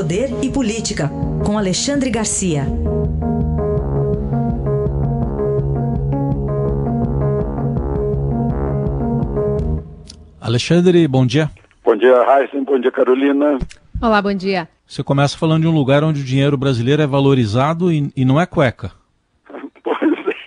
[0.00, 1.10] Poder e Política,
[1.44, 2.62] com Alexandre Garcia.
[10.40, 11.50] Alexandre, bom dia.
[11.84, 12.58] Bom dia, Raíssa.
[12.62, 13.58] Bom dia, Carolina.
[14.00, 14.66] Olá, bom dia.
[14.86, 18.40] Você começa falando de um lugar onde o dinheiro brasileiro é valorizado e, e não
[18.40, 18.92] é cueca.
[19.84, 20.00] Pois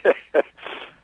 [0.04, 0.41] é.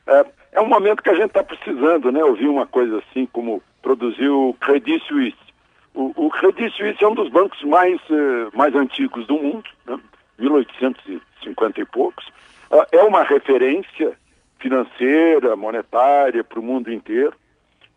[0.08, 0.26] é.
[0.54, 0.60] é.
[0.60, 2.24] um momento que a gente está precisando, né?
[2.24, 5.49] Ouvir uma coisa assim como produziu o Credit Suisse.
[5.94, 9.98] O, o Credit Suisse é um dos bancos mais, uh, mais antigos do mundo, né?
[10.38, 12.26] 1850 e poucos.
[12.70, 14.16] Uh, é uma referência
[14.58, 17.34] financeira, monetária para o mundo inteiro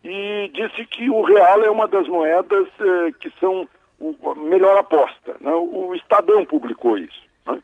[0.02, 3.68] e disse que o real é uma das moedas uh, que são
[4.00, 5.36] a melhor aposta.
[5.40, 5.50] Né?
[5.52, 7.22] O Estadão publicou isso.
[7.46, 7.58] Né?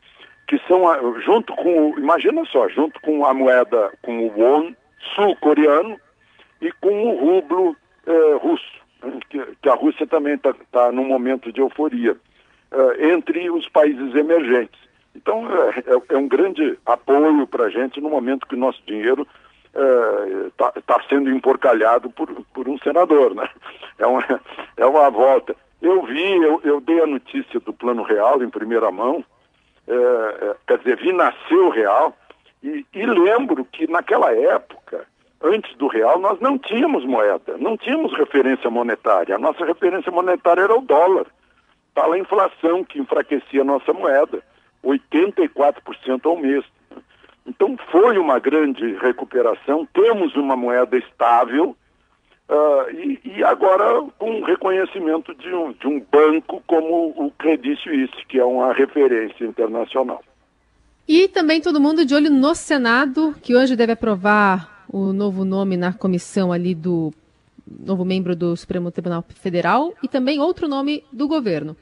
[0.46, 4.72] Que são, junto com, imagina só, junto com a moeda, com o won
[5.14, 5.98] sul-coreano
[6.60, 7.76] e com o rublo
[8.06, 8.80] eh, russo?
[9.28, 12.16] Que, a Rússia também está tá num momento de euforia,
[12.70, 14.80] eh, entre os países emergentes.
[15.14, 18.80] Então, é, é, é um grande apoio para a gente no momento que o nosso
[18.86, 19.26] dinheiro
[20.46, 23.34] está é, tá sendo emporcalhado por, por um senador.
[23.34, 23.48] Né?
[23.98, 24.24] É, uma,
[24.76, 25.54] é uma volta.
[25.82, 29.24] Eu vi, eu, eu dei a notícia do Plano Real em primeira mão,
[29.86, 32.16] é, quer dizer, vi nascer o Real,
[32.62, 35.06] e, e lembro que naquela época,
[35.42, 39.34] antes do Real, nós não tínhamos moeda, não tínhamos referência monetária.
[39.34, 41.26] A nossa referência monetária era o dólar.
[41.94, 44.42] Tá a inflação que enfraquecia a nossa moeda,
[44.84, 46.64] 84% ao mês.
[47.46, 51.76] Então foi uma grande recuperação, temos uma moeda estável,
[52.50, 58.26] Uh, e, e, agora com reconhecimento de um, de um banco como o Credit Suisse,
[58.28, 60.20] que é uma referência internacional.
[61.06, 65.76] E também todo mundo de olho no Senado, que hoje deve aprovar o novo nome
[65.76, 67.12] na comissão ali do
[67.66, 71.76] novo membro do Supremo Tribunal Federal e também outro nome do governo.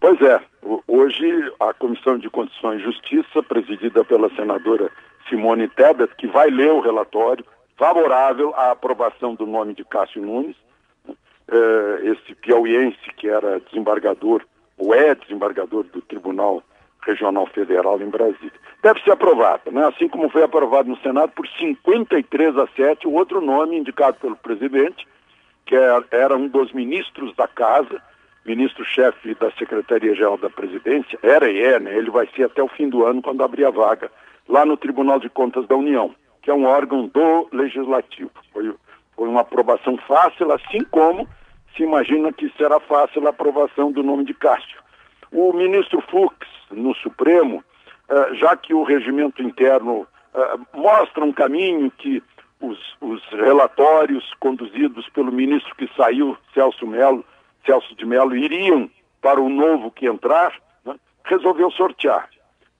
[0.00, 0.40] Pois é,
[0.88, 4.90] hoje a Comissão de Constituição e Justiça, presidida pela senadora
[5.28, 7.44] Simone Tebet, que vai ler o relatório,
[7.76, 10.56] favorável à aprovação do nome de Cássio Nunes,
[11.08, 14.42] eh, esse piauiense que era desembargador,
[14.76, 16.62] ou é desembargador do Tribunal
[17.02, 18.52] Regional Federal em Brasília.
[18.82, 19.86] Deve ser aprovado, né?
[19.86, 24.36] assim como foi aprovado no Senado por 53 a 7, o outro nome indicado pelo
[24.36, 25.06] presidente,
[25.64, 28.02] que era, era um dos ministros da Casa,
[28.44, 31.96] ministro-chefe da Secretaria-Geral da Presidência, era e é, né?
[31.96, 34.10] ele vai ser até o fim do ano, quando abrir a vaga,
[34.48, 38.30] lá no Tribunal de Contas da União que é um órgão do Legislativo.
[38.52, 38.74] Foi,
[39.16, 41.26] foi uma aprovação fácil, assim como
[41.76, 44.82] se imagina que será fácil a aprovação do nome de Cássio.
[45.30, 46.36] O ministro Fux,
[46.70, 47.64] no Supremo,
[48.34, 52.22] já que o regimento interno eh, mostra um caminho que
[52.60, 57.24] os, os, relatórios conduzidos pelo ministro que saiu, Celso Melo,
[57.66, 58.88] Celso de Mello, iriam
[59.20, 60.52] para o novo que entrar,
[60.84, 62.28] né, resolveu sortear.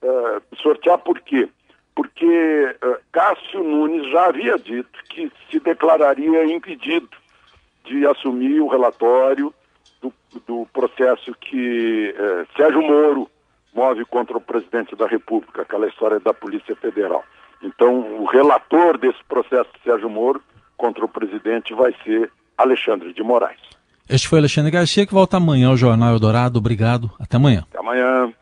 [0.01, 1.49] Uh, sortear por quê?
[1.95, 7.09] porque uh, Cássio Nunes já havia dito que se declararia impedido
[7.85, 9.53] de assumir o relatório
[10.01, 10.13] do,
[10.47, 13.29] do processo que uh, Sérgio Moro
[13.75, 17.23] move contra o presidente da República, aquela história da Polícia Federal.
[17.61, 20.41] Então, o relator desse processo de Sérgio Moro
[20.77, 23.59] contra o presidente vai ser Alexandre de Moraes.
[24.09, 26.59] Este foi Alexandre Garcia, que volta amanhã ao Jornal Eldorado.
[26.59, 27.09] Obrigado.
[27.19, 27.65] Até amanhã.
[27.69, 28.33] Até amanhã.